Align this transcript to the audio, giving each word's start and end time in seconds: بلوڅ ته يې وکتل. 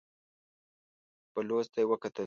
بلوڅ 1.33 1.65
ته 1.73 1.79
يې 1.81 1.85
وکتل. 1.91 2.19